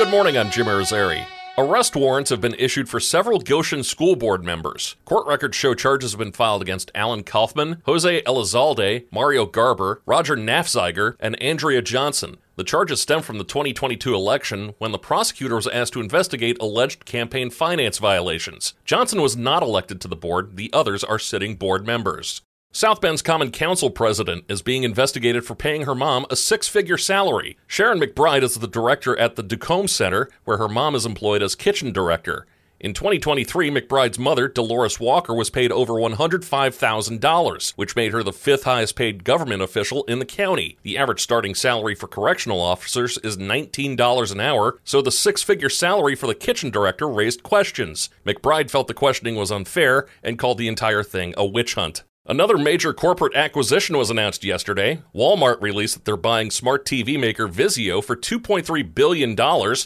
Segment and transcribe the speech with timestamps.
[0.00, 1.26] Good morning, I'm Jim Irizarry.
[1.58, 4.96] Arrest warrants have been issued for several Goshen School Board members.
[5.04, 10.36] Court records show charges have been filed against Alan Kaufman, Jose Elizalde, Mario Garber, Roger
[10.36, 12.38] Nafziger, and Andrea Johnson.
[12.56, 17.04] The charges stem from the 2022 election when the prosecutor was asked to investigate alleged
[17.04, 18.72] campaign finance violations.
[18.86, 22.40] Johnson was not elected to the board, the others are sitting board members.
[22.72, 26.96] South Bend's Common Council president is being investigated for paying her mom a six figure
[26.96, 27.56] salary.
[27.66, 31.56] Sharon McBride is the director at the Ducomb Center, where her mom is employed as
[31.56, 32.46] kitchen director.
[32.78, 38.62] In 2023, McBride's mother, Dolores Walker, was paid over $105,000, which made her the fifth
[38.62, 40.78] highest paid government official in the county.
[40.84, 45.68] The average starting salary for correctional officers is $19 an hour, so the six figure
[45.68, 48.10] salary for the kitchen director raised questions.
[48.24, 52.04] McBride felt the questioning was unfair and called the entire thing a witch hunt.
[52.26, 55.00] Another major corporate acquisition was announced yesterday.
[55.14, 59.30] Walmart released that they're buying smart TV maker Vizio for $2.3 billion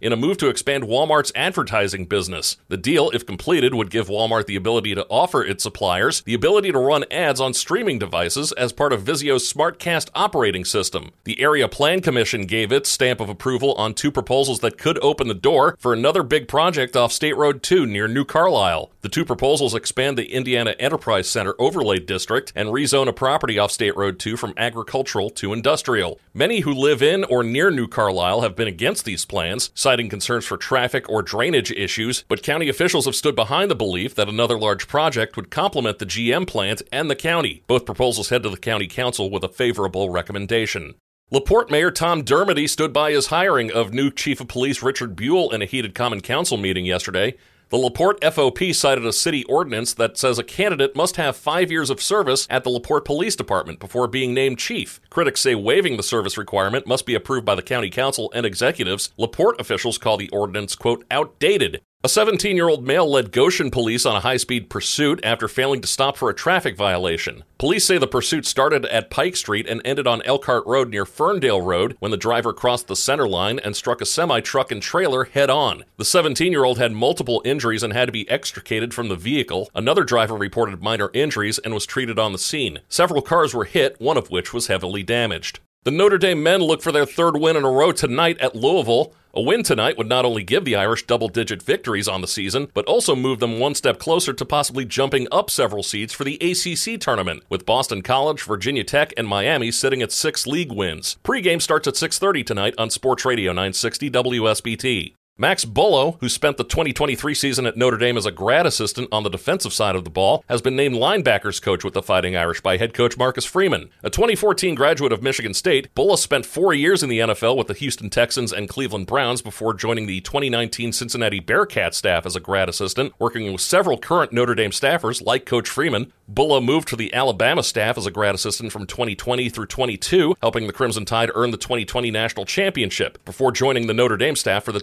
[0.00, 2.56] in a move to expand Walmart's advertising business.
[2.68, 6.70] The deal, if completed, would give Walmart the ability to offer its suppliers the ability
[6.70, 11.10] to run ads on streaming devices as part of Vizio's SmartCast operating system.
[11.24, 15.26] The Area Plan Commission gave its stamp of approval on two proposals that could open
[15.26, 18.92] the door for another big project off State Road 2 near New Carlisle.
[19.00, 23.58] The two proposals expand the Indiana Enterprise Center overlay district district and rezone a property
[23.58, 26.20] off State Road 2 from agricultural to industrial.
[26.34, 30.44] Many who live in or near New Carlisle have been against these plans, citing concerns
[30.44, 34.58] for traffic or drainage issues, but county officials have stood behind the belief that another
[34.58, 37.62] large project would complement the GM plant and the county.
[37.66, 40.96] Both proposals head to the county council with a favorable recommendation.
[41.30, 45.52] LaPorte Mayor Tom Dermody stood by his hiring of new Chief of Police Richard Buell
[45.52, 47.34] in a heated Common Council meeting yesterday.
[47.70, 51.88] The LaPorte FOP cited a city ordinance that says a candidate must have five years
[51.88, 55.00] of service at the LaPorte Police Department before being named chief.
[55.08, 59.10] Critics say waiving the service requirement must be approved by the county council and executives.
[59.16, 64.06] LaPorte officials call the ordinance, quote, outdated a 17 year old male led Goshen police
[64.06, 67.44] on a high speed pursuit after failing to stop for a traffic violation.
[67.58, 71.60] Police say the pursuit started at Pike Street and ended on Elkhart Road near Ferndale
[71.60, 75.24] Road when the driver crossed the center line and struck a semi truck and trailer
[75.24, 75.84] head on.
[75.98, 79.68] The 17 year old had multiple injuries and had to be extricated from the vehicle.
[79.74, 82.78] Another driver reported minor injuries and was treated on the scene.
[82.88, 85.60] Several cars were hit, one of which was heavily damaged.
[85.84, 89.14] The Notre Dame men look for their third win in a row tonight at Louisville.
[89.32, 92.68] A win tonight would not only give the Irish double digit victories on the season,
[92.74, 96.34] but also move them one step closer to possibly jumping up several seeds for the
[96.40, 101.16] ACC tournament, with Boston College, Virginia Tech, and Miami sitting at six league wins.
[101.22, 105.14] Pre-game starts at 6:30 tonight on Sports Radio 960 WSBT.
[105.40, 109.22] Max Bullough, who spent the 2023 season at Notre Dame as a grad assistant on
[109.22, 112.60] the defensive side of the ball, has been named linebackers coach with the Fighting Irish
[112.60, 113.88] by head coach Marcus Freeman.
[114.02, 117.72] A 2014 graduate of Michigan State, Bullough spent four years in the NFL with the
[117.72, 122.68] Houston Texans and Cleveland Browns before joining the 2019 Cincinnati Bearcat staff as a grad
[122.68, 126.12] assistant, working with several current Notre Dame staffers like Coach Freeman.
[126.30, 130.66] Bullough moved to the Alabama staff as a grad assistant from 2020 through 22, helping
[130.66, 134.72] the Crimson Tide earn the 2020 national championship before joining the Notre Dame staff for
[134.72, 134.80] the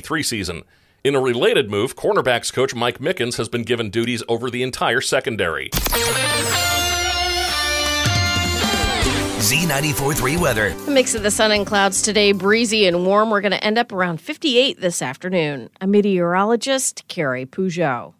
[0.00, 0.62] 2023 season.
[1.02, 5.00] In a related move, cornerbacks coach Mike Mickens has been given duties over the entire
[5.00, 5.70] secondary.
[9.40, 10.74] Z94.3 weather.
[10.86, 13.30] A mix of the sun and clouds today, breezy and warm.
[13.30, 15.70] We're going to end up around 58 this afternoon.
[15.80, 18.12] A meteorologist, Carrie Peugeot.